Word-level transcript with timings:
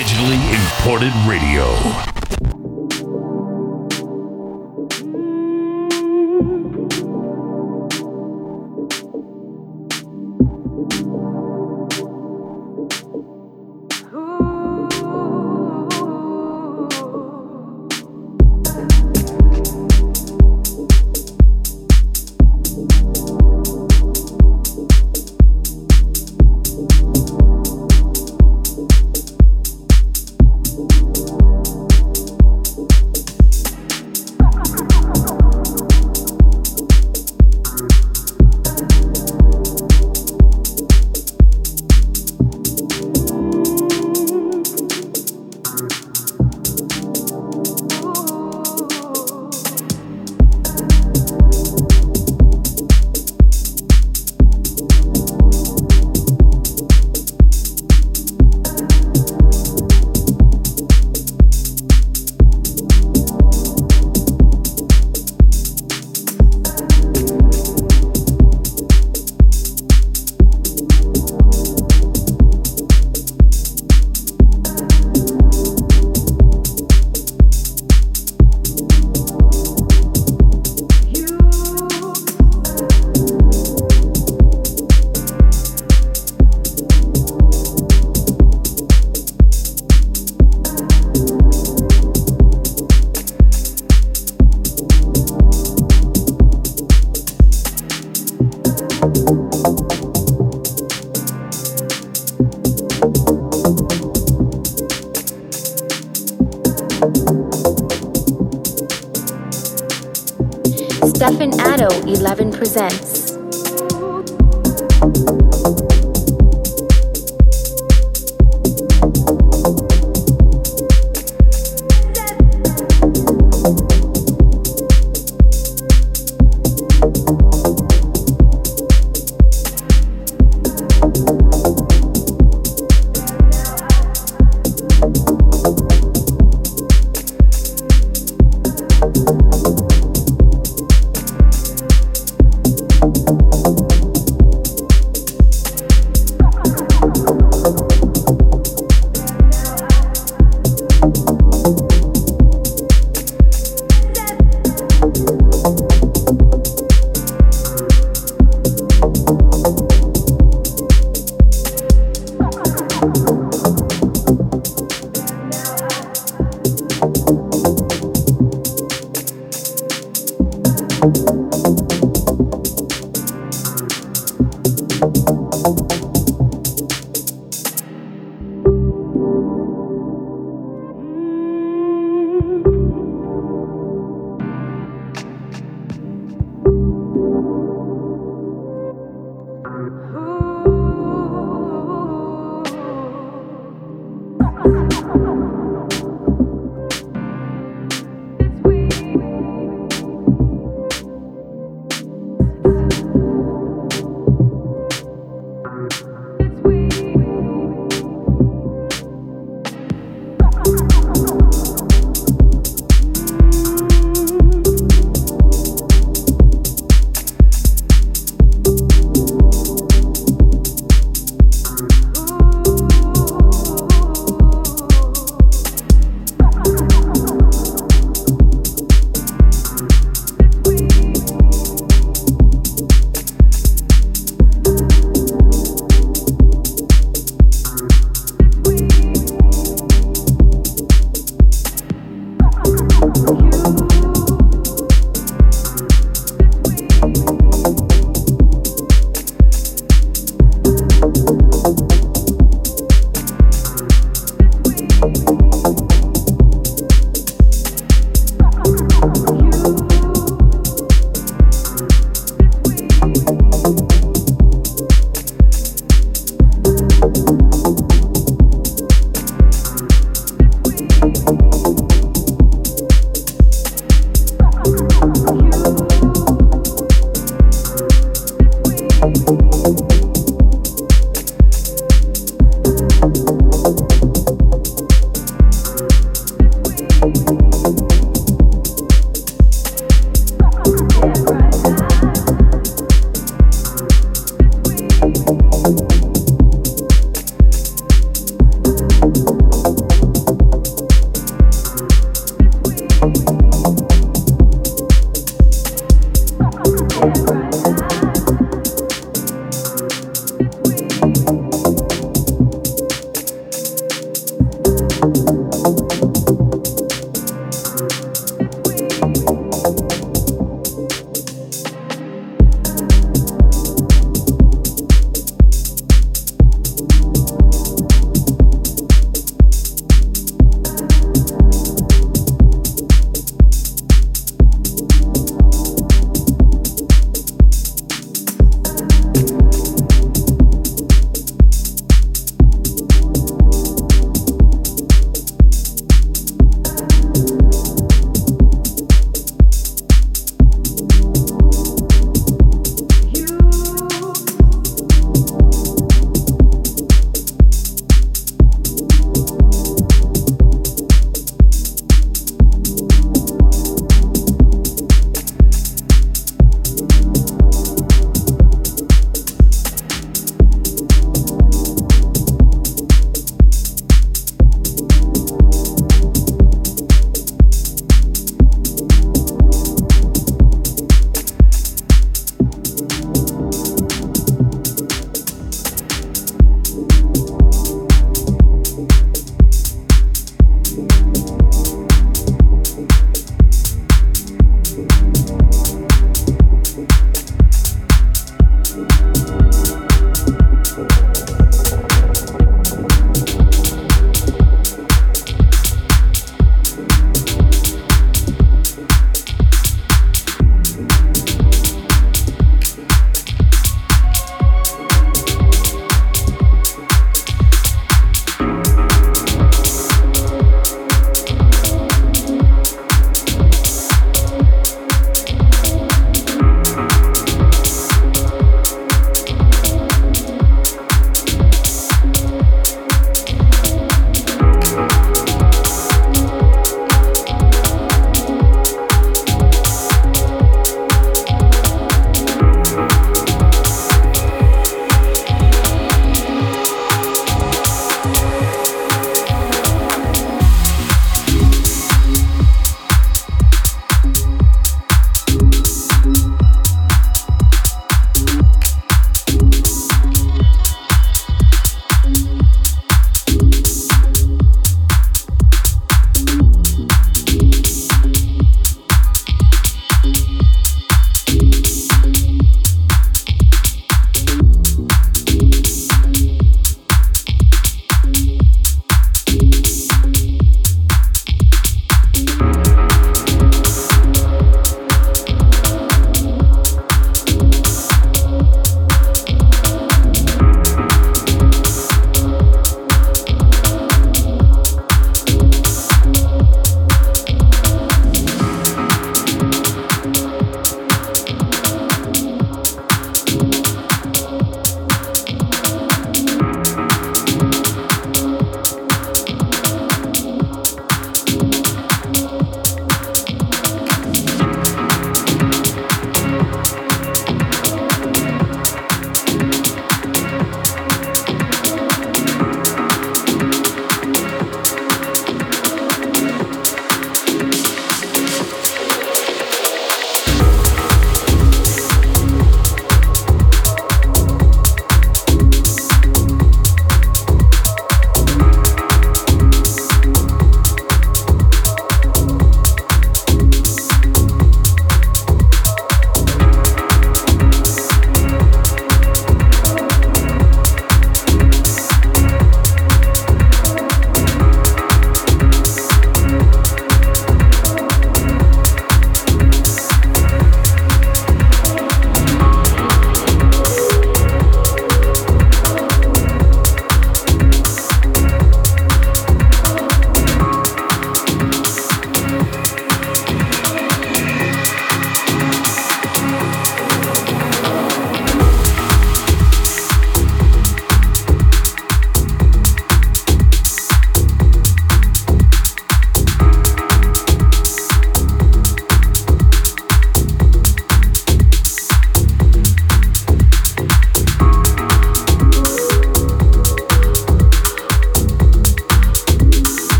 Digitally 0.00 0.40
imported 0.54 1.12
radio. 1.28 2.39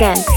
Presents. 0.00 0.29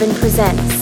11 0.00 0.18
presents. 0.18 0.79